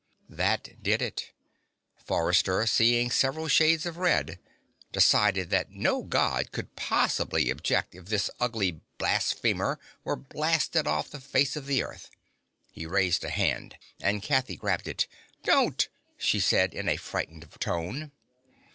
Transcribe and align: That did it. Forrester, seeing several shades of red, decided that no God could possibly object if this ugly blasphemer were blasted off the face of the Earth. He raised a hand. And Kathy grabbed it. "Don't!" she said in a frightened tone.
That 0.29 0.81
did 0.81 0.99
it. 0.99 1.31
Forrester, 1.95 2.65
seeing 2.65 3.11
several 3.11 3.47
shades 3.47 3.85
of 3.85 3.97
red, 3.97 4.39
decided 4.91 5.51
that 5.51 5.69
no 5.69 6.01
God 6.01 6.51
could 6.51 6.75
possibly 6.75 7.51
object 7.51 7.93
if 7.93 8.05
this 8.07 8.27
ugly 8.39 8.81
blasphemer 8.97 9.79
were 10.03 10.15
blasted 10.15 10.87
off 10.87 11.11
the 11.11 11.19
face 11.21 11.55
of 11.55 11.67
the 11.67 11.83
Earth. 11.83 12.09
He 12.71 12.87
raised 12.87 13.23
a 13.23 13.29
hand. 13.29 13.77
And 13.99 14.23
Kathy 14.23 14.55
grabbed 14.57 14.87
it. 14.87 15.05
"Don't!" 15.43 15.87
she 16.17 16.39
said 16.39 16.73
in 16.73 16.89
a 16.89 16.97
frightened 16.97 17.47
tone. 17.59 18.11